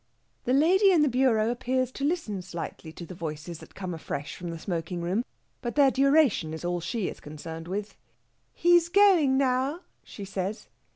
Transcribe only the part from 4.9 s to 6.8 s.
room, but their duration is